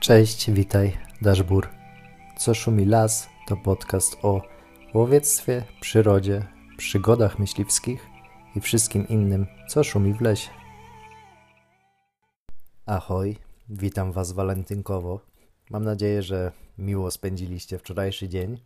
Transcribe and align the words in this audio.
Cześć, 0.00 0.50
witaj, 0.50 0.96
Daszbur. 1.22 1.68
Co 2.36 2.54
szumi 2.54 2.84
las 2.84 3.28
to 3.46 3.56
podcast 3.56 4.16
o 4.22 4.42
łowiectwie, 4.94 5.64
przyrodzie, 5.80 6.46
przygodach 6.76 7.38
myśliwskich 7.38 8.06
i 8.56 8.60
wszystkim 8.60 9.08
innym, 9.08 9.46
co 9.68 9.84
szumi 9.84 10.14
w 10.14 10.20
lesie. 10.20 10.50
Ahoj, 12.86 13.36
witam 13.68 14.12
Was 14.12 14.32
walentynkowo. 14.32 15.20
Mam 15.70 15.84
nadzieję, 15.84 16.22
że 16.22 16.52
miło 16.78 17.10
spędziliście 17.10 17.78
wczorajszy 17.78 18.28
dzień. 18.28 18.60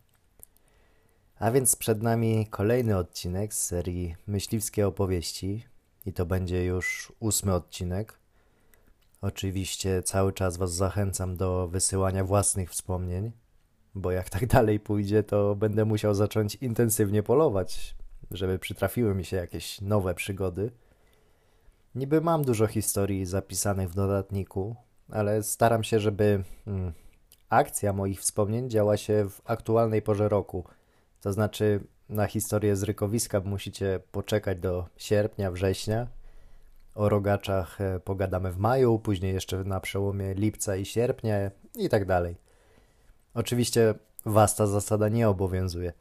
A 1.39 1.51
więc 1.51 1.75
przed 1.75 2.01
nami 2.01 2.47
kolejny 2.49 2.97
odcinek 2.97 3.53
z 3.53 3.63
serii 3.63 4.15
Myśliwskie 4.27 4.87
opowieści 4.87 5.65
i 6.05 6.13
to 6.13 6.25
będzie 6.25 6.65
już 6.65 7.13
ósmy 7.19 7.53
odcinek. 7.53 8.22
Oczywiście 9.23 10.03
cały 10.03 10.33
czas 10.33 10.57
Was 10.57 10.73
zachęcam 10.73 11.37
do 11.37 11.67
wysyłania 11.67 12.23
własnych 12.23 12.69
wspomnień, 12.69 13.31
bo 13.95 14.11
jak 14.11 14.29
tak 14.29 14.47
dalej 14.47 14.79
pójdzie, 14.79 15.23
to 15.23 15.55
będę 15.55 15.85
musiał 15.85 16.13
zacząć 16.13 16.55
intensywnie 16.55 17.23
polować, 17.23 17.95
żeby 18.31 18.59
przytrafiły 18.59 19.15
mi 19.15 19.25
się 19.25 19.37
jakieś 19.37 19.81
nowe 19.81 20.15
przygody. 20.15 20.71
Niby 21.95 22.21
mam 22.21 22.43
dużo 22.43 22.67
historii 22.67 23.25
zapisanych 23.25 23.89
w 23.89 23.95
dodatniku, 23.95 24.75
ale 25.11 25.43
staram 25.43 25.83
się, 25.83 25.99
żeby 25.99 26.43
hmm, 26.65 26.93
akcja 27.49 27.93
moich 27.93 28.19
wspomnień 28.19 28.69
działa 28.69 28.97
się 28.97 29.29
w 29.29 29.41
aktualnej 29.45 30.01
porze 30.01 30.29
roku. 30.29 30.65
To 31.21 31.33
znaczy, 31.33 31.79
na 32.09 32.27
historię 32.27 32.75
z 32.75 32.83
rykowiska 32.83 33.39
musicie 33.39 33.99
poczekać 34.11 34.59
do 34.59 34.85
sierpnia, 34.97 35.51
września, 35.51 36.07
o 36.95 37.09
rogaczach 37.09 37.81
e, 37.81 37.99
pogadamy 37.99 38.51
w 38.51 38.57
maju, 38.57 38.99
później 38.99 39.33
jeszcze 39.33 39.63
na 39.63 39.79
przełomie 39.79 40.33
lipca 40.33 40.75
i 40.75 40.85
sierpnia 40.85 41.51
i 41.75 41.89
tak 41.89 42.05
dalej. 42.05 42.35
Oczywiście 43.33 43.93
Was 44.25 44.55
ta 44.55 44.67
zasada 44.67 45.09
nie 45.09 45.29
obowiązuje. 45.29 45.93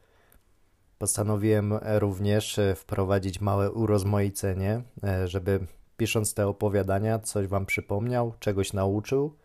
Postanowiłem 0.99 1.75
również 1.83 2.59
e, 2.59 2.75
wprowadzić 2.75 3.41
małe 3.41 3.71
urozmaicenie, 3.71 4.83
e, 5.05 5.29
żeby 5.29 5.67
pisząc 5.97 6.35
te 6.35 6.49
opowiadania 6.49 7.19
coś 7.19 7.47
Wam 7.47 7.67
przypomniał, 7.67 8.35
czegoś 8.39 8.73
nauczył, 8.73 9.37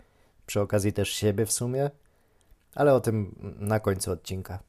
przy 0.45 0.61
okazji 0.61 0.93
też 0.93 1.09
siebie 1.09 1.45
w 1.45 1.51
sumie, 1.51 1.91
ale 2.75 2.93
o 2.93 2.99
tym 2.99 3.35
na 3.59 3.79
końcu 3.79 4.11
odcinka. 4.11 4.59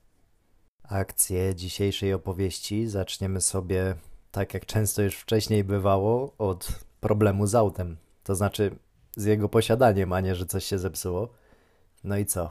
Akcję 0.82 1.54
dzisiejszej 1.54 2.14
opowieści 2.14 2.86
zaczniemy 2.86 3.40
sobie 3.40 3.94
tak 4.38 4.54
jak 4.54 4.66
często 4.66 5.02
już 5.02 5.16
wcześniej 5.16 5.64
bywało, 5.64 6.32
od 6.38 6.68
problemu 7.00 7.46
z 7.46 7.54
autem. 7.54 7.96
To 8.24 8.34
znaczy 8.34 8.70
z 9.16 9.24
jego 9.24 9.48
posiadaniem, 9.48 10.12
a 10.12 10.20
nie, 10.20 10.34
że 10.34 10.46
coś 10.46 10.64
się 10.64 10.78
zepsuło. 10.78 11.28
No 12.04 12.16
i 12.16 12.26
co? 12.26 12.50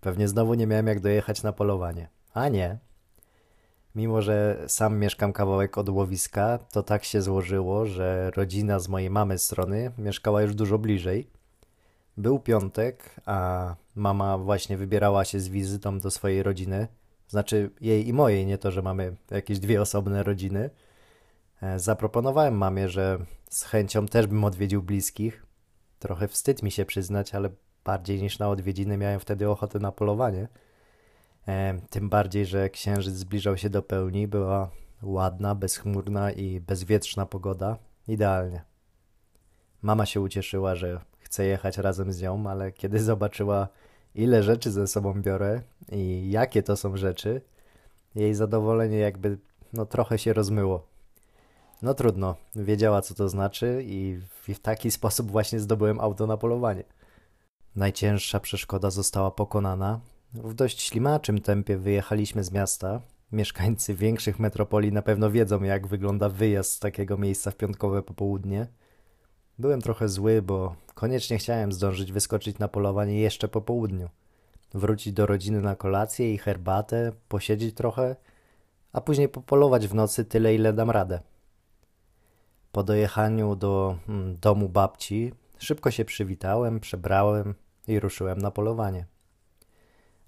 Pewnie 0.00 0.28
znowu 0.28 0.54
nie 0.54 0.66
miałem 0.66 0.86
jak 0.86 1.00
dojechać 1.00 1.42
na 1.42 1.52
polowanie. 1.52 2.08
A 2.34 2.48
nie. 2.48 2.78
Mimo, 3.94 4.22
że 4.22 4.64
sam 4.68 4.98
mieszkam 4.98 5.32
kawałek 5.32 5.78
od 5.78 5.88
łowiska, 5.88 6.58
to 6.72 6.82
tak 6.82 7.04
się 7.04 7.22
złożyło, 7.22 7.86
że 7.86 8.30
rodzina 8.30 8.78
z 8.78 8.88
mojej 8.88 9.10
mamy 9.10 9.38
strony 9.38 9.92
mieszkała 9.98 10.42
już 10.42 10.54
dużo 10.54 10.78
bliżej. 10.78 11.30
Był 12.16 12.38
piątek, 12.38 13.10
a 13.26 13.74
mama 13.94 14.38
właśnie 14.38 14.76
wybierała 14.76 15.24
się 15.24 15.40
z 15.40 15.48
wizytą 15.48 15.98
do 15.98 16.10
swojej 16.10 16.42
rodziny. 16.42 16.88
Znaczy 17.28 17.70
jej 17.80 18.08
i 18.08 18.12
mojej, 18.12 18.46
nie 18.46 18.58
to, 18.58 18.70
że 18.70 18.82
mamy 18.82 19.16
jakieś 19.30 19.58
dwie 19.58 19.82
osobne 19.82 20.22
rodziny. 20.22 20.70
E, 21.64 21.78
zaproponowałem 21.78 22.56
mamie, 22.56 22.88
że 22.88 23.18
z 23.50 23.64
chęcią 23.64 24.06
też 24.06 24.26
bym 24.26 24.44
odwiedził 24.44 24.82
bliskich. 24.82 25.46
Trochę 25.98 26.28
wstyd 26.28 26.62
mi 26.62 26.70
się 26.70 26.84
przyznać, 26.84 27.34
ale 27.34 27.50
bardziej 27.84 28.22
niż 28.22 28.38
na 28.38 28.48
odwiedziny 28.48 28.96
miałem 28.96 29.20
wtedy 29.20 29.50
ochotę 29.50 29.78
na 29.78 29.92
polowanie. 29.92 30.48
E, 31.48 31.80
tym 31.90 32.08
bardziej, 32.08 32.46
że 32.46 32.70
księżyc 32.70 33.14
zbliżał 33.14 33.56
się 33.56 33.70
do 33.70 33.82
pełni, 33.82 34.28
była 34.28 34.70
ładna, 35.02 35.54
bezchmurna 35.54 36.32
i 36.32 36.60
bezwietrzna 36.60 37.26
pogoda. 37.26 37.76
Idealnie. 38.08 38.62
Mama 39.82 40.06
się 40.06 40.20
ucieszyła, 40.20 40.74
że 40.74 41.00
chcę 41.18 41.44
jechać 41.44 41.78
razem 41.78 42.12
z 42.12 42.22
nią, 42.22 42.50
ale 42.50 42.72
kiedy 42.72 43.02
zobaczyła, 43.02 43.68
ile 44.14 44.42
rzeczy 44.42 44.70
ze 44.70 44.86
sobą 44.86 45.22
biorę 45.22 45.60
i 45.92 46.30
jakie 46.30 46.62
to 46.62 46.76
są 46.76 46.96
rzeczy, 46.96 47.40
jej 48.14 48.34
zadowolenie 48.34 48.98
jakby 48.98 49.38
no 49.72 49.86
trochę 49.86 50.18
się 50.18 50.32
rozmyło. 50.32 50.93
No 51.84 51.94
trudno, 51.94 52.36
wiedziała 52.56 53.02
co 53.02 53.14
to 53.14 53.28
znaczy 53.28 53.82
i 53.86 54.20
w 54.54 54.58
taki 54.58 54.90
sposób 54.90 55.30
właśnie 55.30 55.60
zdobyłem 55.60 56.00
auto 56.00 56.26
na 56.26 56.36
polowanie. 56.36 56.84
Najcięższa 57.76 58.40
przeszkoda 58.40 58.90
została 58.90 59.30
pokonana. 59.30 60.00
W 60.34 60.54
dość 60.54 60.82
ślimaczym 60.82 61.40
tempie 61.40 61.76
wyjechaliśmy 61.76 62.44
z 62.44 62.52
miasta. 62.52 63.00
Mieszkańcy 63.32 63.94
większych 63.94 64.38
metropolii 64.38 64.92
na 64.92 65.02
pewno 65.02 65.30
wiedzą, 65.30 65.62
jak 65.62 65.86
wygląda 65.86 66.28
wyjazd 66.28 66.72
z 66.72 66.78
takiego 66.78 67.18
miejsca 67.18 67.50
w 67.50 67.56
piątkowe 67.56 68.02
popołudnie. 68.02 68.66
Byłem 69.58 69.80
trochę 69.80 70.08
zły, 70.08 70.42
bo 70.42 70.76
koniecznie 70.94 71.38
chciałem 71.38 71.72
zdążyć 71.72 72.12
wyskoczyć 72.12 72.58
na 72.58 72.68
polowanie 72.68 73.20
jeszcze 73.20 73.48
po 73.48 73.60
południu. 73.60 74.08
Wrócić 74.74 75.12
do 75.12 75.26
rodziny 75.26 75.60
na 75.60 75.76
kolację 75.76 76.34
i 76.34 76.38
herbatę, 76.38 77.12
posiedzieć 77.28 77.74
trochę, 77.74 78.16
a 78.92 79.00
później 79.00 79.28
popolować 79.28 79.88
w 79.88 79.94
nocy 79.94 80.24
tyle, 80.24 80.54
ile 80.54 80.72
dam 80.72 80.90
radę. 80.90 81.33
Po 82.74 82.82
dojechaniu 82.82 83.56
do 83.56 83.98
mm, 84.08 84.36
domu 84.36 84.68
babci 84.68 85.32
szybko 85.58 85.90
się 85.90 86.04
przywitałem, 86.04 86.80
przebrałem 86.80 87.54
i 87.88 88.00
ruszyłem 88.00 88.38
na 88.38 88.50
polowanie. 88.50 89.06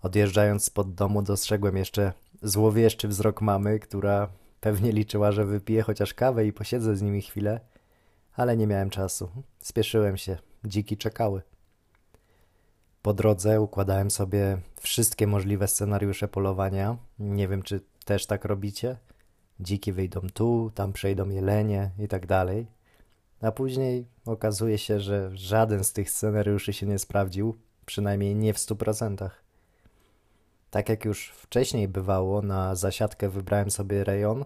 Odjeżdżając 0.02 0.64
spod 0.64 0.94
domu 0.94 1.22
dostrzegłem 1.22 1.76
jeszcze 1.76 2.12
złowieszczy 2.42 3.08
wzrok 3.08 3.40
mamy, 3.40 3.78
która 3.78 4.28
pewnie 4.60 4.92
liczyła, 4.92 5.32
że 5.32 5.44
wypiję 5.44 5.82
chociaż 5.82 6.14
kawę 6.14 6.46
i 6.46 6.52
posiedzę 6.52 6.96
z 6.96 7.02
nimi 7.02 7.22
chwilę, 7.22 7.60
ale 8.34 8.56
nie 8.56 8.66
miałem 8.66 8.90
czasu. 8.90 9.28
Spieszyłem 9.58 10.16
się, 10.16 10.38
dziki 10.64 10.96
czekały. 10.96 11.42
Po 13.02 13.14
drodze 13.14 13.60
układałem 13.60 14.10
sobie 14.10 14.58
wszystkie 14.80 15.26
możliwe 15.26 15.68
scenariusze 15.68 16.28
polowania. 16.28 16.96
Nie 17.18 17.48
wiem, 17.48 17.62
czy 17.62 17.80
też 18.04 18.26
tak 18.26 18.44
robicie 18.44 18.96
dziki 19.60 19.92
wyjdą 19.92 20.20
tu, 20.34 20.70
tam 20.74 20.92
przejdą 20.92 21.28
jelenie 21.28 21.90
i 21.98 22.08
tak 22.08 22.26
dalej. 22.26 22.66
A 23.40 23.52
później 23.52 24.06
okazuje 24.26 24.78
się, 24.78 25.00
że 25.00 25.30
żaden 25.34 25.84
z 25.84 25.92
tych 25.92 26.10
scenariuszy 26.10 26.72
się 26.72 26.86
nie 26.86 26.98
sprawdził, 26.98 27.56
przynajmniej 27.86 28.34
nie 28.34 28.54
w 28.54 28.58
stu 28.58 28.76
procentach. 28.76 29.44
Tak 30.70 30.88
jak 30.88 31.04
już 31.04 31.28
wcześniej 31.28 31.88
bywało, 31.88 32.42
na 32.42 32.74
zasiadkę 32.74 33.28
wybrałem 33.28 33.70
sobie 33.70 34.04
rejon, 34.04 34.44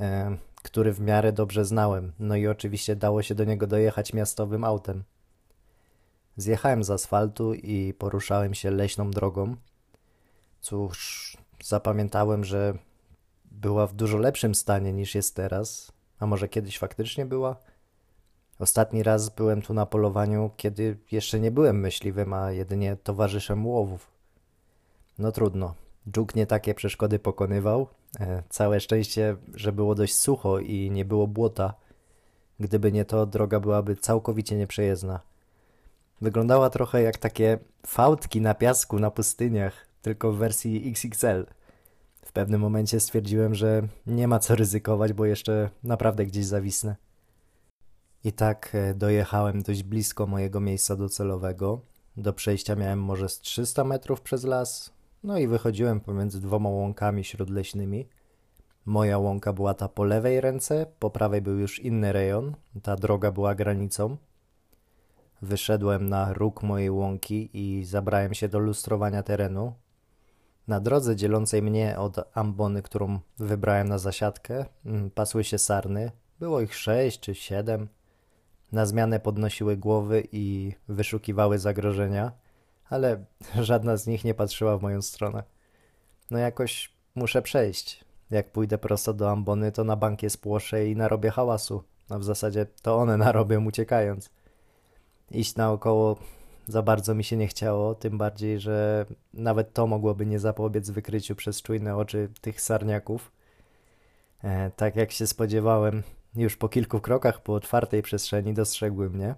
e, 0.00 0.36
który 0.62 0.92
w 0.92 1.00
miarę 1.00 1.32
dobrze 1.32 1.64
znałem, 1.64 2.12
no 2.18 2.36
i 2.36 2.46
oczywiście 2.46 2.96
dało 2.96 3.22
się 3.22 3.34
do 3.34 3.44
niego 3.44 3.66
dojechać 3.66 4.12
miastowym 4.12 4.64
autem. 4.64 5.04
Zjechałem 6.36 6.84
z 6.84 6.90
asfaltu 6.90 7.54
i 7.54 7.94
poruszałem 7.98 8.54
się 8.54 8.70
leśną 8.70 9.10
drogą. 9.10 9.56
Cóż, 10.60 11.36
zapamiętałem, 11.62 12.44
że 12.44 12.78
była 13.60 13.86
w 13.86 13.94
dużo 13.94 14.18
lepszym 14.18 14.54
stanie 14.54 14.92
niż 14.92 15.14
jest 15.14 15.34
teraz, 15.34 15.92
a 16.18 16.26
może 16.26 16.48
kiedyś 16.48 16.78
faktycznie 16.78 17.26
była? 17.26 17.56
Ostatni 18.58 19.02
raz 19.02 19.28
byłem 19.28 19.62
tu 19.62 19.74
na 19.74 19.86
polowaniu, 19.86 20.50
kiedy 20.56 20.96
jeszcze 21.12 21.40
nie 21.40 21.50
byłem 21.50 21.80
myśliwym, 21.80 22.32
a 22.32 22.52
jedynie 22.52 22.96
towarzyszem 22.96 23.66
łowów. 23.66 24.10
No 25.18 25.32
trudno. 25.32 25.74
Dżuk 26.10 26.34
nie 26.34 26.46
takie 26.46 26.74
przeszkody 26.74 27.18
pokonywał. 27.18 27.86
E, 28.20 28.42
całe 28.48 28.80
szczęście, 28.80 29.36
że 29.54 29.72
było 29.72 29.94
dość 29.94 30.14
sucho 30.14 30.58
i 30.58 30.90
nie 30.90 31.04
było 31.04 31.26
błota. 31.26 31.74
Gdyby 32.60 32.92
nie 32.92 33.04
to, 33.04 33.26
droga 33.26 33.60
byłaby 33.60 33.96
całkowicie 33.96 34.56
nieprzejezdna. 34.56 35.20
Wyglądała 36.20 36.70
trochę 36.70 37.02
jak 37.02 37.18
takie 37.18 37.58
fałdki 37.86 38.40
na 38.40 38.54
piasku 38.54 38.98
na 38.98 39.10
pustyniach, 39.10 39.86
tylko 40.02 40.32
w 40.32 40.36
wersji 40.36 40.88
XXL 40.90 41.46
pewnym 42.36 42.60
momencie 42.60 43.00
stwierdziłem, 43.00 43.54
że 43.54 43.88
nie 44.06 44.28
ma 44.28 44.38
co 44.38 44.56
ryzykować, 44.56 45.12
bo 45.12 45.24
jeszcze 45.24 45.70
naprawdę 45.84 46.26
gdzieś 46.26 46.44
zawisnę. 46.46 46.96
I 48.24 48.32
tak 48.32 48.70
e, 48.74 48.94
dojechałem 48.94 49.62
dość 49.62 49.82
blisko 49.82 50.26
mojego 50.26 50.60
miejsca 50.60 50.96
docelowego. 50.96 51.80
Do 52.16 52.32
przejścia 52.32 52.76
miałem 52.76 53.02
może 53.02 53.28
z 53.28 53.38
300 53.40 53.84
metrów 53.84 54.20
przez 54.20 54.44
las, 54.44 54.92
no 55.24 55.38
i 55.38 55.46
wychodziłem 55.46 56.00
pomiędzy 56.00 56.40
dwoma 56.40 56.68
łąkami 56.68 57.24
śródleśnymi. 57.24 58.08
Moja 58.86 59.18
łąka 59.18 59.52
była 59.52 59.74
ta 59.74 59.88
po 59.88 60.04
lewej 60.04 60.40
ręce, 60.40 60.86
po 60.98 61.10
prawej 61.10 61.42
był 61.42 61.58
już 61.58 61.78
inny 61.78 62.12
rejon, 62.12 62.54
ta 62.82 62.96
droga 62.96 63.32
była 63.32 63.54
granicą. 63.54 64.16
Wyszedłem 65.42 66.08
na 66.08 66.32
róg 66.32 66.62
mojej 66.62 66.90
łąki 66.90 67.50
i 67.52 67.84
zabrałem 67.84 68.34
się 68.34 68.48
do 68.48 68.58
lustrowania 68.58 69.22
terenu, 69.22 69.72
na 70.68 70.80
drodze 70.80 71.16
dzielącej 71.16 71.62
mnie 71.62 71.98
od 71.98 72.16
ambony, 72.34 72.82
którą 72.82 73.18
wybrałem 73.38 73.88
na 73.88 73.98
zasiadkę, 73.98 74.64
mm, 74.86 75.10
pasły 75.10 75.44
się 75.44 75.58
sarny. 75.58 76.10
Było 76.40 76.60
ich 76.60 76.74
sześć 76.74 77.20
czy 77.20 77.34
siedem. 77.34 77.88
Na 78.72 78.86
zmianę 78.86 79.20
podnosiły 79.20 79.76
głowy 79.76 80.22
i 80.32 80.72
wyszukiwały 80.88 81.58
zagrożenia. 81.58 82.32
ale 82.90 83.24
żadna 83.60 83.96
z 83.96 84.06
nich 84.06 84.24
nie 84.24 84.34
patrzyła 84.34 84.78
w 84.78 84.82
moją 84.82 85.02
stronę. 85.02 85.42
No 86.30 86.38
jakoś 86.38 86.92
muszę 87.14 87.42
przejść. 87.42 88.04
Jak 88.30 88.52
pójdę 88.52 88.78
prosto 88.78 89.14
do 89.14 89.30
ambony, 89.30 89.72
to 89.72 89.84
na 89.84 89.96
bankie 89.96 90.30
spłoszę 90.30 90.86
i 90.86 90.96
narobię 90.96 91.30
hałasu. 91.30 91.82
No 92.10 92.18
w 92.18 92.24
zasadzie 92.24 92.66
to 92.82 92.96
one 92.96 93.16
narobią 93.16 93.64
uciekając. 93.64 94.30
Iść 95.30 95.56
naokoło 95.56 96.16
za 96.68 96.82
bardzo 96.82 97.14
mi 97.14 97.24
się 97.24 97.36
nie 97.36 97.46
chciało, 97.46 97.94
tym 97.94 98.18
bardziej, 98.18 98.60
że 98.60 99.06
nawet 99.34 99.72
to 99.72 99.86
mogłoby 99.86 100.26
nie 100.26 100.38
zapobiec 100.38 100.90
wykryciu 100.90 101.34
przez 101.34 101.62
czujne 101.62 101.96
oczy 101.96 102.28
tych 102.40 102.60
sarniaków. 102.60 103.32
E, 104.42 104.70
tak 104.70 104.96
jak 104.96 105.12
się 105.12 105.26
spodziewałem, 105.26 106.02
już 106.36 106.56
po 106.56 106.68
kilku 106.68 107.00
krokach 107.00 107.42
po 107.42 107.54
otwartej 107.54 108.02
przestrzeni 108.02 108.54
dostrzegły 108.54 109.10
mnie. 109.10 109.34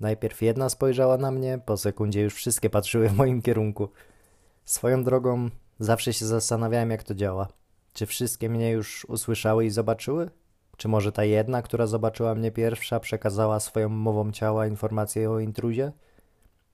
Najpierw 0.00 0.42
jedna 0.42 0.68
spojrzała 0.68 1.16
na 1.16 1.30
mnie, 1.30 1.60
po 1.66 1.76
sekundzie 1.76 2.22
już 2.22 2.34
wszystkie 2.34 2.70
patrzyły 2.70 3.08
w 3.08 3.16
moim 3.16 3.42
kierunku. 3.42 3.88
Swoją 4.64 5.04
drogą 5.04 5.50
zawsze 5.78 6.12
się 6.12 6.26
zastanawiałem, 6.26 6.90
jak 6.90 7.02
to 7.02 7.14
działa. 7.14 7.48
Czy 7.92 8.06
wszystkie 8.06 8.48
mnie 8.48 8.70
już 8.70 9.04
usłyszały 9.04 9.66
i 9.66 9.70
zobaczyły? 9.70 10.30
Czy 10.76 10.88
może 10.88 11.12
ta 11.12 11.24
jedna, 11.24 11.62
która 11.62 11.86
zobaczyła 11.86 12.34
mnie 12.34 12.52
pierwsza, 12.52 13.00
przekazała 13.00 13.60
swoją 13.60 13.88
mową 13.88 14.32
ciała 14.32 14.66
informację 14.66 15.30
o 15.30 15.38
intruzie? 15.38 15.92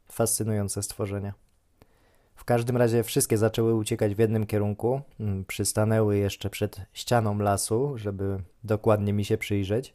Fascynujące 0.09 0.83
stworzenia. 0.83 1.35
W 2.35 2.45
każdym 2.45 2.77
razie 2.77 3.03
wszystkie 3.03 3.39
zaczęły 3.39 3.75
uciekać 3.75 4.15
w 4.15 4.19
jednym 4.19 4.47
kierunku. 4.47 5.01
Mm, 5.21 5.45
przystanęły 5.45 6.19
jeszcze 6.19 6.51
przed 6.51 6.81
ścianą 6.93 7.39
lasu, 7.39 7.99
żeby 7.99 8.39
dokładnie 8.65 9.13
mi 9.13 9.25
się 9.25 9.39
przyjrzeć. 9.39 9.95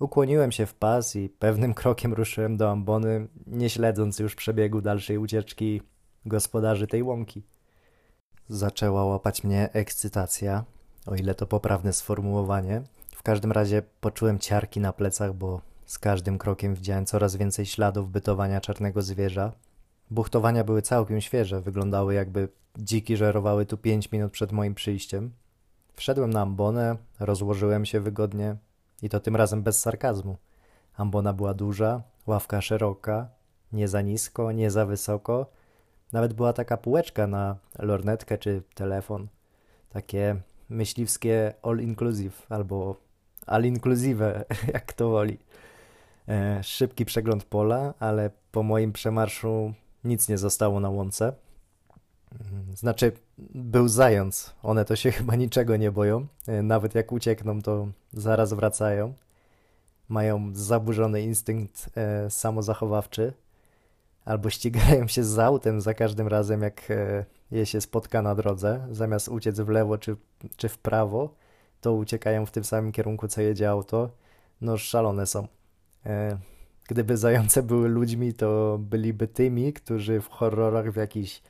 Ukłoniłem 0.00 0.52
się 0.52 0.66
w 0.66 0.74
pas 0.74 1.16
i 1.16 1.28
pewnym 1.28 1.74
krokiem 1.80 2.14
ruszyłem 2.14 2.56
do 2.56 2.70
ambony, 2.70 3.28
nie 3.46 3.70
śledząc 3.70 4.18
już 4.18 4.34
przebiegu 4.34 4.80
dalszej 4.80 5.18
ucieczki 5.18 5.82
gospodarzy 6.26 6.86
tej 6.86 7.02
łąki. 7.02 7.42
Zaczęła 8.48 9.04
łapać 9.04 9.44
mnie 9.44 9.72
ekscytacja, 9.72 10.64
o 11.06 11.14
ile 11.14 11.34
to 11.34 11.46
poprawne 11.46 11.92
sformułowanie. 11.92 12.82
W 13.16 13.22
każdym 13.22 13.52
razie 13.52 13.82
poczułem 14.00 14.38
ciarki 14.38 14.80
na 14.80 14.92
plecach, 14.92 15.34
bo 15.34 15.60
z 15.92 15.98
każdym 15.98 16.38
krokiem 16.38 16.74
widziałem 16.74 17.06
coraz 17.06 17.36
więcej 17.36 17.66
śladów 17.66 18.10
bytowania 18.10 18.60
czarnego 18.60 19.02
zwierza. 19.02 19.52
Buchtowania 20.10 20.64
były 20.64 20.82
całkiem 20.82 21.20
świeże, 21.20 21.60
wyglądały 21.60 22.14
jakby 22.14 22.48
dziki 22.78 23.16
żerowały 23.16 23.66
tu 23.66 23.76
pięć 23.76 24.12
minut 24.12 24.32
przed 24.32 24.52
moim 24.52 24.74
przyjściem. 24.74 25.32
Wszedłem 25.94 26.30
na 26.30 26.40
ambonę, 26.40 26.96
rozłożyłem 27.20 27.84
się 27.84 28.00
wygodnie 28.00 28.56
i 29.02 29.08
to 29.08 29.20
tym 29.20 29.36
razem 29.36 29.62
bez 29.62 29.80
sarkazmu. 29.80 30.36
Ambona 30.96 31.32
była 31.32 31.54
duża, 31.54 32.02
ławka 32.26 32.60
szeroka, 32.60 33.28
nie 33.72 33.88
za 33.88 34.00
nisko, 34.02 34.52
nie 34.52 34.70
za 34.70 34.86
wysoko. 34.86 35.46
Nawet 36.12 36.32
była 36.32 36.52
taka 36.52 36.76
półeczka 36.76 37.26
na 37.26 37.56
lornetkę 37.78 38.38
czy 38.38 38.62
telefon. 38.74 39.28
Takie 39.90 40.36
myśliwskie 40.68 41.54
all 41.62 41.80
inclusive 41.80 42.46
albo 42.48 42.96
all 43.46 43.64
inclusive, 43.64 44.44
jak 44.74 44.86
kto 44.86 45.10
woli. 45.10 45.38
E, 46.28 46.62
szybki 46.62 47.04
przegląd 47.04 47.44
pola, 47.44 47.94
ale 48.00 48.30
po 48.52 48.62
moim 48.62 48.92
przemarszu 48.92 49.74
nic 50.04 50.28
nie 50.28 50.38
zostało 50.38 50.80
na 50.80 50.90
łące. 50.90 51.32
Mm, 52.40 52.76
znaczy, 52.76 53.12
był 53.54 53.88
zając. 53.88 54.54
One 54.62 54.84
to 54.84 54.96
się 54.96 55.12
chyba 55.18 55.36
niczego 55.36 55.76
nie 55.76 55.92
boją. 55.92 56.26
E, 56.46 56.62
nawet 56.62 56.94
jak 56.94 57.12
uciekną, 57.12 57.62
to 57.62 57.88
zaraz 58.12 58.52
wracają. 58.52 59.14
Mają 60.08 60.50
zaburzony 60.54 61.22
instynkt 61.22 61.90
e, 61.96 62.30
samozachowawczy. 62.30 63.32
Albo 64.24 64.50
ścigają 64.50 65.08
się 65.08 65.24
z 65.24 65.38
autem 65.38 65.80
za 65.80 65.94
każdym 65.94 66.28
razem, 66.28 66.62
jak 66.62 66.90
e, 66.90 67.24
je 67.50 67.66
się 67.66 67.80
spotka 67.80 68.22
na 68.22 68.34
drodze. 68.34 68.86
Zamiast 68.90 69.28
uciec 69.28 69.60
w 69.60 69.68
lewo 69.68 69.98
czy, 69.98 70.16
czy 70.56 70.68
w 70.68 70.78
prawo, 70.78 71.34
to 71.80 71.92
uciekają 71.92 72.46
w 72.46 72.50
tym 72.50 72.64
samym 72.64 72.92
kierunku, 72.92 73.28
co 73.28 73.40
jedzie 73.40 73.70
auto. 73.70 74.10
No, 74.60 74.78
szalone 74.78 75.26
są. 75.26 75.48
E, 76.06 76.38
gdyby 76.88 77.16
zające 77.16 77.62
były 77.62 77.88
ludźmi, 77.88 78.34
to 78.34 78.78
byliby 78.78 79.28
tymi, 79.28 79.72
którzy 79.72 80.20
w 80.20 80.28
horrorach 80.28 80.92
w 80.92 80.96
jakichś 80.96 81.42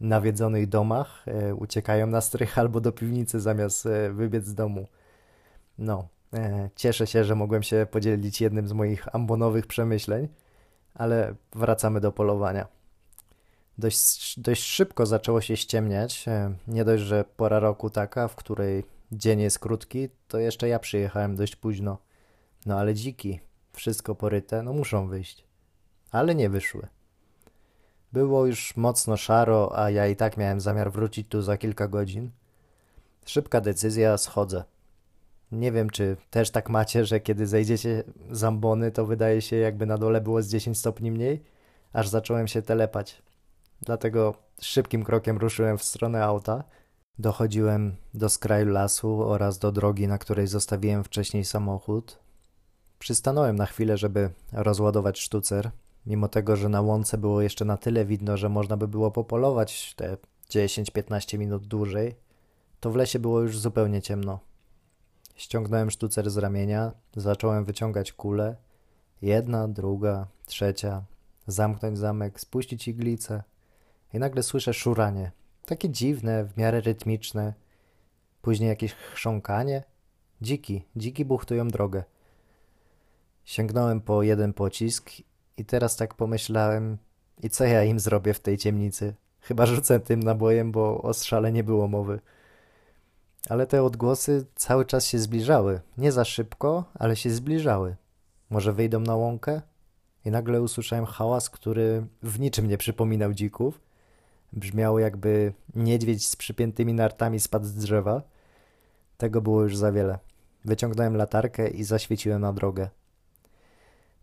nawiedzonych 0.00 0.68
domach 0.68 1.24
e, 1.28 1.54
uciekają 1.54 2.06
na 2.06 2.20
strych 2.20 2.58
albo 2.58 2.80
do 2.80 2.92
piwnicy 2.92 3.40
zamiast 3.40 3.86
e, 3.86 4.12
wybiec 4.12 4.44
z 4.44 4.54
domu. 4.54 4.86
No, 5.78 6.08
cieszę 6.76 7.06
się, 7.06 7.24
że 7.24 7.34
mogłem 7.34 7.62
się 7.62 7.86
podzielić 7.90 8.40
jednym 8.40 8.68
z 8.68 8.72
moich 8.72 9.14
ambonowych 9.14 9.66
przemyśleń, 9.66 10.28
ale 10.94 11.34
wracamy 11.52 12.00
do 12.00 12.12
polowania. 12.12 12.66
Dość, 13.78 14.40
dość 14.40 14.62
szybko 14.62 15.06
zaczęło 15.06 15.40
się 15.40 15.56
ściemniać. 15.56 16.24
Nie 16.68 16.84
dość, 16.84 17.02
że 17.02 17.24
pora 17.36 17.58
roku 17.58 17.90
taka, 17.90 18.28
w 18.28 18.36
której 18.36 18.84
dzień 19.12 19.40
jest 19.40 19.58
krótki, 19.58 20.08
to 20.28 20.38
jeszcze 20.38 20.68
ja 20.68 20.78
przyjechałem 20.78 21.36
dość 21.36 21.56
późno. 21.56 21.98
No 22.66 22.78
ale 22.78 22.94
dziki, 22.94 23.40
wszystko 23.80 24.14
poryte, 24.14 24.62
no 24.62 24.72
muszą 24.72 25.08
wyjść. 25.08 25.44
Ale 26.10 26.34
nie 26.34 26.50
wyszły. 26.50 26.88
Było 28.12 28.46
już 28.46 28.76
mocno 28.76 29.16
szaro, 29.16 29.78
a 29.78 29.90
ja 29.90 30.06
i 30.06 30.16
tak 30.16 30.36
miałem 30.36 30.60
zamiar 30.60 30.92
wrócić 30.92 31.28
tu 31.28 31.42
za 31.42 31.56
kilka 31.56 31.88
godzin. 31.88 32.30
Szybka 33.26 33.60
decyzja, 33.60 34.18
schodzę. 34.18 34.64
Nie 35.52 35.72
wiem, 35.72 35.90
czy 35.90 36.16
też 36.30 36.50
tak 36.50 36.70
macie, 36.70 37.04
że 37.04 37.20
kiedy 37.20 37.46
zejdziecie 37.46 38.04
z 38.30 38.44
ambony, 38.44 38.90
to 38.90 39.06
wydaje 39.06 39.42
się, 39.42 39.56
jakby 39.56 39.86
na 39.86 39.98
dole 39.98 40.20
było 40.20 40.42
z 40.42 40.48
10 40.48 40.78
stopni 40.78 41.10
mniej, 41.10 41.42
aż 41.92 42.08
zacząłem 42.08 42.48
się 42.48 42.62
telepać. 42.62 43.22
Dlatego 43.82 44.34
szybkim 44.60 45.04
krokiem 45.04 45.38
ruszyłem 45.38 45.78
w 45.78 45.84
stronę 45.84 46.24
auta. 46.24 46.64
Dochodziłem 47.18 47.96
do 48.14 48.28
skraju 48.28 48.66
lasu 48.66 49.22
oraz 49.22 49.58
do 49.58 49.72
drogi, 49.72 50.08
na 50.08 50.18
której 50.18 50.46
zostawiłem 50.46 51.04
wcześniej 51.04 51.44
samochód. 51.44 52.18
Przystanąłem 53.00 53.56
na 53.56 53.66
chwilę, 53.66 53.96
żeby 53.96 54.30
rozładować 54.52 55.20
sztucer, 55.20 55.70
mimo 56.06 56.28
tego, 56.28 56.56
że 56.56 56.68
na 56.68 56.80
łące 56.80 57.18
było 57.18 57.42
jeszcze 57.42 57.64
na 57.64 57.76
tyle 57.76 58.04
widno, 58.04 58.36
że 58.36 58.48
można 58.48 58.76
by 58.76 58.88
było 58.88 59.10
popolować 59.10 59.94
te 59.94 60.16
10-15 60.50 61.38
minut 61.38 61.66
dłużej, 61.66 62.14
to 62.80 62.90
w 62.90 62.96
lesie 62.96 63.18
było 63.18 63.40
już 63.40 63.58
zupełnie 63.58 64.02
ciemno. 64.02 64.40
Ściągnąłem 65.34 65.90
sztucer 65.90 66.30
z 66.30 66.36
ramienia, 66.36 66.92
zacząłem 67.16 67.64
wyciągać 67.64 68.12
kule. 68.12 68.56
Jedna, 69.22 69.68
druga, 69.68 70.26
trzecia. 70.46 71.04
Zamknąć 71.46 71.98
zamek, 71.98 72.40
spuścić 72.40 72.88
iglicę. 72.88 73.42
I 74.14 74.18
nagle 74.18 74.42
słyszę 74.42 74.74
szuranie. 74.74 75.32
Takie 75.66 75.90
dziwne, 75.90 76.44
w 76.44 76.56
miarę 76.56 76.80
rytmiczne. 76.80 77.54
Później 78.42 78.68
jakieś 78.68 78.94
chrząkanie. 78.94 79.82
Dziki, 80.42 80.84
dziki 80.96 81.24
buchtują 81.24 81.68
drogę. 81.68 82.04
Sięgnąłem 83.50 84.00
po 84.00 84.22
jeden 84.22 84.52
pocisk 84.52 85.10
i 85.56 85.64
teraz 85.64 85.96
tak 85.96 86.14
pomyślałem, 86.14 86.98
i 87.42 87.50
co 87.50 87.64
ja 87.64 87.84
im 87.84 88.00
zrobię 88.00 88.34
w 88.34 88.40
tej 88.40 88.58
ciemnicy? 88.58 89.14
Chyba 89.40 89.66
rzucę 89.66 90.00
tym 90.00 90.22
nabojem, 90.22 90.72
bo 90.72 91.02
o 91.02 91.14
strzale 91.14 91.52
nie 91.52 91.64
było 91.64 91.88
mowy. 91.88 92.20
Ale 93.48 93.66
te 93.66 93.82
odgłosy 93.82 94.46
cały 94.54 94.84
czas 94.84 95.06
się 95.06 95.18
zbliżały. 95.18 95.80
Nie 95.98 96.12
za 96.12 96.24
szybko, 96.24 96.84
ale 96.94 97.16
się 97.16 97.30
zbliżały. 97.30 97.96
Może 98.50 98.72
wyjdą 98.72 99.00
na 99.00 99.16
łąkę? 99.16 99.62
I 100.24 100.30
nagle 100.30 100.62
usłyszałem 100.62 101.06
hałas, 101.06 101.50
który 101.50 102.06
w 102.22 102.40
niczym 102.40 102.68
nie 102.68 102.78
przypominał 102.78 103.34
dzików. 103.34 103.80
Brzmiało 104.52 104.98
jakby 104.98 105.52
niedźwiedź 105.74 106.26
z 106.26 106.36
przypiętymi 106.36 106.94
nartami 106.94 107.40
spadł 107.40 107.66
z 107.66 107.74
drzewa. 107.74 108.22
Tego 109.18 109.40
było 109.40 109.62
już 109.62 109.76
za 109.76 109.92
wiele. 109.92 110.18
Wyciągnąłem 110.64 111.16
latarkę 111.16 111.68
i 111.68 111.84
zaświeciłem 111.84 112.40
na 112.40 112.52
drogę. 112.52 112.88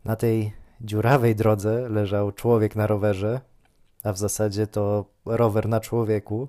Na 0.06 0.16
tej 0.16 0.54
dziurawej 0.82 1.36
drodze 1.36 1.90
leżał 1.90 2.32
człowiek 2.32 2.76
na 2.76 2.88
rowerze, 2.88 3.42
a 4.04 4.14
w 4.14 4.18
zasadzie 4.18 4.68
to 4.68 5.06
rower 5.26 5.70
na 5.70 5.80
człowieku, 5.80 6.48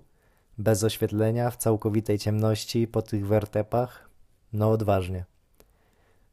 bez 0.58 0.84
oświetlenia, 0.84 1.50
w 1.50 1.56
całkowitej 1.56 2.18
ciemności, 2.18 2.86
po 2.86 3.02
tych 3.02 3.26
wertepach. 3.26 4.08
No 4.52 4.70
odważnie. 4.70 5.24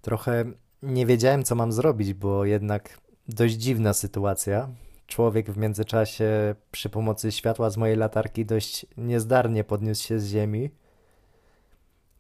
Trochę 0.01 0.45
nie 0.83 1.05
wiedziałem, 1.05 1.43
co 1.43 1.55
mam 1.55 1.71
zrobić, 1.71 2.13
bo 2.13 2.45
jednak 2.45 2.97
dość 3.27 3.55
dziwna 3.55 3.93
sytuacja. 3.93 4.69
Człowiek 5.07 5.51
w 5.51 5.57
międzyczasie 5.57 6.55
przy 6.71 6.89
pomocy 6.89 7.31
światła 7.31 7.69
z 7.69 7.77
mojej 7.77 7.95
latarki 7.95 8.45
dość 8.45 8.85
niezdarnie 8.97 9.63
podniósł 9.63 10.03
się 10.03 10.19
z 10.19 10.27
ziemi. 10.27 10.69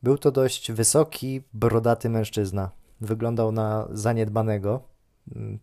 Był 0.03 0.17
to 0.17 0.31
dość 0.31 0.71
wysoki, 0.71 1.43
brodaty 1.53 2.09
mężczyzna. 2.09 2.71
Wyglądał 3.01 3.51
na 3.51 3.87
zaniedbanego. 3.91 4.81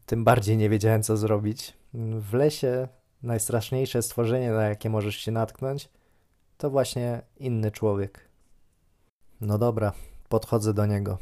Tym 0.06 0.24
bardziej 0.24 0.56
nie 0.56 0.70
wiedziałem, 0.70 1.02
co 1.02 1.16
zrobić. 1.16 1.76
W 2.20 2.34
lesie 2.34 2.88
najstraszniejsze 3.22 4.02
stworzenie, 4.02 4.50
na 4.50 4.62
jakie 4.62 4.90
możesz 4.90 5.16
się 5.16 5.32
natknąć, 5.32 5.88
to 6.58 6.70
właśnie 6.70 7.22
inny 7.36 7.70
człowiek. 7.70 8.28
No 9.40 9.58
dobra, 9.58 9.92
podchodzę 10.28 10.74
do 10.74 10.86
niego. 10.86 11.18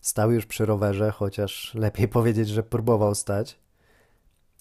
Stał 0.00 0.32
już 0.32 0.46
przy 0.46 0.66
rowerze, 0.66 1.10
chociaż 1.10 1.74
lepiej 1.74 2.08
powiedzieć, 2.18 2.48
że 2.48 2.62
próbował 2.62 3.14
stać. 3.14 3.58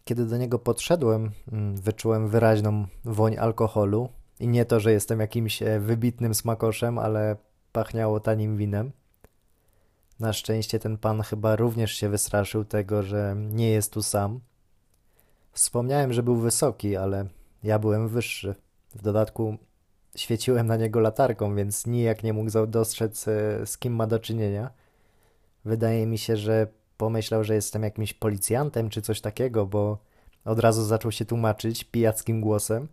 kiedy 0.04 0.26
do 0.26 0.38
niego 0.38 0.60
podszedłem, 0.60 1.32
mm, 1.52 1.76
wyczułem 1.76 2.30
wyraźną 2.30 2.86
woń 3.06 3.38
alkoholu. 3.38 4.10
I 4.40 4.48
nie 4.48 4.66
to, 4.66 4.80
że 4.80 4.92
jestem 4.92 5.20
jakimś 5.20 5.62
e, 5.62 5.80
wybitnym 5.80 6.34
smakoszem, 6.34 7.00
ale 7.00 7.36
pachniało 7.72 8.20
tanim 8.20 8.58
winem. 8.58 8.92
Na 10.20 10.34
szczęście 10.34 10.80
ten 10.80 10.98
pan 10.98 11.22
chyba 11.22 11.56
również 11.56 11.92
się 11.92 12.10
wystraszył 12.10 12.66
tego, 12.66 13.04
że 13.04 13.36
nie 13.38 13.70
jest 13.70 13.94
tu 13.94 14.04
sam. 14.04 14.40
Wspomniałem, 15.52 16.14
że 16.14 16.24
był 16.24 16.36
wysoki, 16.36 16.96
ale 16.96 17.26
ja 17.64 17.80
byłem 17.80 18.08
wyższy. 18.08 18.56
W 18.96 19.02
dodatku 19.02 19.58
świeciłem 20.16 20.68
na 20.68 20.78
niego 20.78 21.00
latarką, 21.00 21.56
więc 21.56 21.86
nijak 21.86 22.24
nie 22.24 22.34
mógł 22.34 22.68
dostrzec, 22.68 23.28
e, 23.28 23.66
z 23.66 23.78
kim 23.78 23.96
ma 23.96 24.08
do 24.08 24.20
czynienia. 24.20 24.70
Wydaje 25.66 26.06
mi 26.06 26.18
się, 26.18 26.38
że 26.38 26.68
pomyślał, 26.98 27.44
że 27.44 27.56
jestem 27.56 27.84
jakimś 27.84 28.14
policjantem 28.14 28.90
czy 28.90 29.02
coś 29.02 29.22
takiego, 29.22 29.66
bo 29.66 29.98
od 30.46 30.60
razu 30.60 30.84
zaczął 30.84 31.12
się 31.12 31.26
tłumaczyć 31.26 31.84
pijackim 31.84 32.42
głosem. 32.42 32.88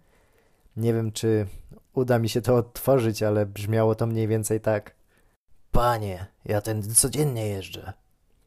Nie 0.76 0.94
wiem, 0.94 1.12
czy 1.12 1.46
uda 1.94 2.18
mi 2.18 2.28
się 2.28 2.42
to 2.42 2.56
odtworzyć, 2.56 3.22
ale 3.22 3.46
brzmiało 3.46 3.94
to 3.94 4.06
mniej 4.06 4.28
więcej 4.28 4.60
tak. 4.60 4.94
Panie, 5.74 6.26
ja 6.44 6.60
tędy 6.60 6.94
codziennie 6.94 7.48
jeżdżę. 7.48 7.92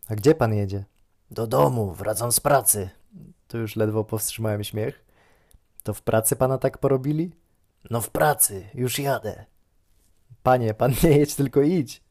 A 0.07 0.15
gdzie 0.15 0.35
pan 0.35 0.53
jedzie? 0.53 0.85
Do 1.31 1.47
domu, 1.47 1.91
wracam 1.91 2.31
z 2.31 2.39
pracy. 2.39 2.89
Tu 3.47 3.57
już 3.57 3.75
ledwo 3.75 4.03
powstrzymałem 4.03 4.63
śmiech. 4.63 5.05
To 5.83 5.93
w 5.93 6.01
pracy 6.01 6.35
pana 6.35 6.57
tak 6.57 6.77
porobili? 6.77 7.31
No 7.89 8.01
w 8.01 8.09
pracy, 8.09 8.69
już 8.73 8.99
jadę. 8.99 9.45
Panie, 10.43 10.73
pan 10.73 10.93
nie 11.03 11.17
jedź, 11.17 11.35
tylko 11.35 11.61
idź. 11.61 12.03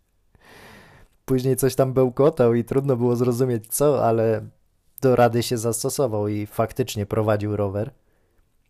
Później 1.25 1.57
coś 1.57 1.75
tam 1.75 1.93
bełkotał 1.93 2.55
i 2.55 2.65
trudno 2.65 2.97
było 2.97 3.17
zrozumieć 3.17 3.67
co, 3.67 4.07
ale 4.07 4.47
do 5.01 5.17
rady 5.17 5.43
się 5.43 5.59
zastosował 5.59 6.29
i 6.29 6.47
faktycznie 6.47 7.07
prowadził 7.07 7.57
rower. 7.57 7.91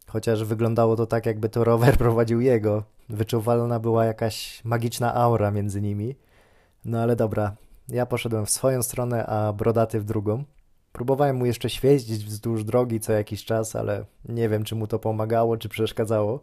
Chociaż 0.07 0.45
wyglądało 0.45 0.97
to 0.97 1.07
tak, 1.07 1.27
jakby 1.27 1.49
to 1.49 1.65
rower 1.65 1.99
prowadził 2.05 2.41
jego. 2.41 2.85
Wyczuwalna 3.09 3.81
była 3.81 4.05
jakaś 4.05 4.65
magiczna 4.65 5.15
aura 5.15 5.51
między 5.51 5.83
nimi. 5.83 6.17
No 6.87 7.01
ale 7.01 7.17
dobra, 7.17 7.57
ja 7.89 8.07
poszedłem 8.07 8.47
w 8.47 8.51
swoją 8.51 8.83
stronę, 8.83 9.27
a 9.27 9.53
brodaty 9.53 10.01
w 10.01 10.05
drugą. 10.05 10.45
Próbowałem 10.93 11.37
mu 11.37 11.47
jeszcze 11.47 11.71
świeścić 11.71 12.25
wzdłuż 12.25 12.65
drogi 12.65 13.01
co 13.01 13.13
jakiś 13.13 13.45
czas, 13.45 13.77
ale 13.77 14.05
nie 14.29 14.49
wiem, 14.49 14.65
czy 14.65 14.75
mu 14.75 14.87
to 14.87 14.99
pomagało, 14.99 15.57
czy 15.57 15.69
przeszkadzało. 15.69 16.41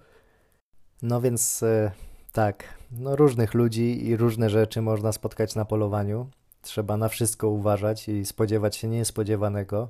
No 1.02 1.22
więc 1.22 1.64
e, 1.64 1.92
tak, 2.32 2.64
no 2.92 3.16
różnych 3.16 3.54
ludzi 3.54 4.08
i 4.08 4.18
różne 4.18 4.50
rzeczy 4.50 4.82
można 4.82 5.12
spotkać 5.12 5.56
na 5.56 5.66
polowaniu. 5.66 6.30
Trzeba 6.62 6.98
na 6.98 7.10
wszystko 7.10 7.50
uważać 7.50 8.10
i 8.10 8.26
spodziewać 8.26 8.76
się 8.76 8.88
niespodziewanego. 8.88 9.90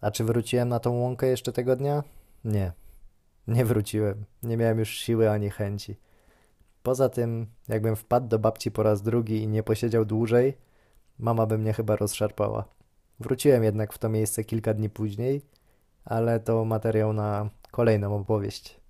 A 0.00 0.10
czy 0.10 0.24
wróciłem 0.24 0.68
na 0.68 0.80
tą 0.80 0.92
łąkę 0.92 1.26
jeszcze 1.26 1.52
tego 1.52 1.76
dnia? 1.76 2.02
Nie. 2.44 2.72
Nie 3.48 3.64
wróciłem. 3.64 4.24
Nie 4.42 4.56
miałem 4.56 4.78
już 4.78 4.88
siły 4.88 5.30
ani 5.30 5.50
chęci. 5.50 5.96
Poza 6.84 7.08
tym, 7.08 7.46
jakbym 7.68 7.96
wpadł 7.96 8.28
do 8.28 8.38
babci 8.38 8.70
po 8.70 8.82
raz 8.82 9.02
drugi 9.02 9.42
i 9.42 9.48
nie 9.48 9.62
posiedział 9.62 10.04
dłużej, 10.04 10.56
mama 11.18 11.46
by 11.46 11.58
mnie 11.58 11.72
chyba 11.72 11.96
rozszarpała. 11.96 12.64
Wróciłem 13.20 13.64
jednak 13.64 13.92
w 13.92 13.98
to 13.98 14.08
miejsce 14.08 14.44
kilka 14.44 14.74
dni 14.74 14.90
później, 14.90 15.42
ale 16.04 16.40
to 16.40 16.64
materiał 16.64 17.12
na 17.12 17.50
kolejną 17.70 18.16
opowieść. 18.16 18.80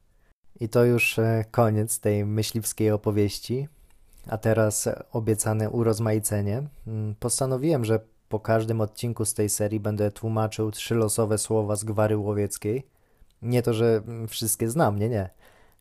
I 0.60 0.68
to 0.68 0.84
już 0.84 1.18
e, 1.18 1.44
koniec 1.50 2.00
tej 2.00 2.24
myśliwskiej 2.24 2.90
opowieści. 2.90 3.68
A 4.26 4.38
teraz 4.38 4.88
obiecane 5.12 5.70
urozmaicenie. 5.70 6.62
Mm, 6.86 7.14
postanowiłem, 7.20 7.84
że 7.84 8.00
po 8.28 8.40
każdym 8.40 8.80
odcinku 8.80 9.24
z 9.24 9.34
tej 9.34 9.48
serii 9.48 9.80
będę 9.80 10.10
tłumaczył 10.10 10.70
trzy 10.70 10.94
losowe 10.94 11.38
słowa 11.38 11.76
z 11.76 11.84
gwary 11.84 12.16
łowieckiej. 12.16 12.86
Nie 13.42 13.62
to, 13.62 13.74
że 13.74 14.02
mm, 14.06 14.28
wszystkie 14.28 14.70
znam, 14.70 14.98
nie, 14.98 15.08
nie. 15.08 15.30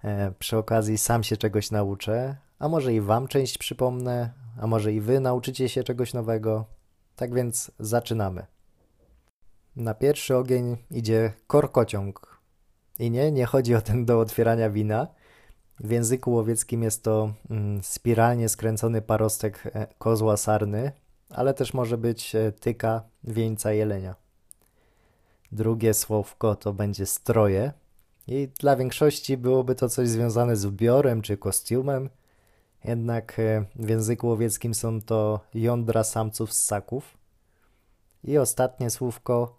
E, 0.04 0.32
przy 0.40 0.58
okazji 0.58 0.98
sam 0.98 1.24
się 1.24 1.38
czegoś 1.38 1.72
nauczę, 1.72 2.36
a 2.60 2.70
może 2.70 2.94
i 2.94 3.02
wam 3.02 3.28
część 3.28 3.58
przypomnę, 3.58 4.30
a 4.62 4.68
może 4.68 4.94
i 4.94 5.02
wy 5.02 5.20
nauczycie 5.20 5.70
się 5.70 5.84
czegoś 5.84 6.14
nowego. 6.14 6.66
Tak 7.16 7.34
więc 7.34 7.72
zaczynamy. 7.80 8.46
Na 9.76 9.94
pierwszy 9.94 10.36
ogień 10.36 10.78
idzie 10.92 11.34
korkociąg. 11.48 12.40
I 13.00 13.12
nie, 13.12 13.32
nie 13.32 13.46
chodzi 13.46 13.76
o 13.76 13.82
ten 13.82 14.06
do 14.06 14.20
otwierania 14.20 14.70
wina. 14.70 15.08
W 15.80 15.92
języku 15.92 16.32
łowieckim 16.32 16.84
jest 16.84 17.04
to 17.04 17.34
mm, 17.50 17.84
spiralnie 17.84 18.50
skręcony 18.50 19.02
parostek 19.02 19.64
e, 19.66 19.88
kozła 19.98 20.38
sarny, 20.38 20.92
ale 21.30 21.54
też 21.54 21.74
może 21.74 21.98
być 21.98 22.36
e, 22.36 22.52
tyka 22.52 23.04
wieńca 23.24 23.72
jelenia. 23.72 24.16
Drugie 25.52 25.94
słówko 25.94 26.56
to 26.56 26.74
będzie 26.74 27.06
stroje 27.06 27.74
i 28.28 28.48
dla 28.60 28.76
większości 28.76 29.38
byłoby 29.38 29.76
to 29.76 29.90
coś 29.90 30.10
związane 30.10 30.56
z 30.56 30.66
ubiorem 30.66 31.22
czy 31.22 31.38
kostiumem, 31.38 32.10
jednak 32.84 33.40
e, 33.40 33.66
w 33.76 33.90
języku 33.90 34.28
łowieckim 34.28 34.74
są 34.74 35.02
to 35.02 35.40
jądra 35.54 36.04
samców 36.04 36.54
ssaków. 36.54 37.18
I 38.24 38.38
ostatnie 38.38 38.90
słówko 38.90 39.58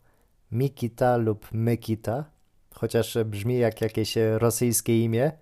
Mikita 0.53 1.17
lub 1.17 1.49
Mykita, 1.53 2.25
chociaż 2.75 3.19
brzmi 3.25 3.59
jak 3.59 3.81
jakieś 3.81 4.15
rosyjskie 4.39 5.05
imię, 5.05 5.33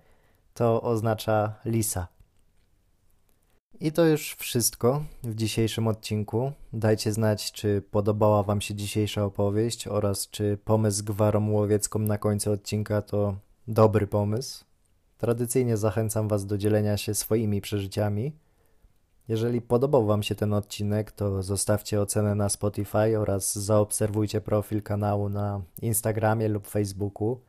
to 0.53 0.81
oznacza 0.81 1.53
lisa. 1.65 2.12
I 3.79 3.91
to 3.91 4.05
już 4.05 4.35
wszystko 4.35 5.03
w 5.23 5.35
dzisiejszym 5.35 5.87
odcinku. 5.87 6.51
Dajcie 6.73 7.13
znać, 7.13 7.51
czy 7.51 7.81
podobała 7.91 8.43
Wam 8.43 8.61
się 8.61 8.75
dzisiejsza 8.75 9.25
opowieść 9.25 9.87
oraz 9.87 10.29
czy 10.29 10.57
pomysł 10.65 10.97
z 10.97 11.01
gwarą 11.01 11.51
łowiecką 11.51 11.99
na 11.99 12.17
końcu 12.17 12.51
odcinka 12.51 13.01
to 13.01 13.35
dobry 13.67 14.07
pomysł. 14.07 14.65
Tradycyjnie 15.17 15.77
zachęcam 15.77 16.27
Was 16.27 16.45
do 16.45 16.57
dzielenia 16.57 16.97
się 16.97 17.15
swoimi 17.15 17.61
przeżyciami. 17.61 18.33
Jeżeli 19.27 19.61
podobał 19.61 20.05
Wam 20.05 20.23
się 20.23 20.35
ten 20.35 20.53
odcinek, 20.53 21.11
to 21.11 21.43
zostawcie 21.43 22.01
ocenę 22.01 22.35
na 22.35 22.49
Spotify 22.49 23.19
oraz 23.19 23.55
zaobserwujcie 23.55 24.41
profil 24.41 24.83
kanału 24.83 25.29
na 25.29 25.61
Instagramie 25.81 26.47
lub 26.47 26.67
Facebooku. 26.67 27.39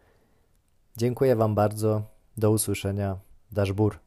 Dziękuję 0.97 1.37
Wam 1.37 1.55
bardzo. 1.55 2.03
Do 2.37 2.51
usłyszenia. 2.51 3.17
Daszbur. 3.53 4.04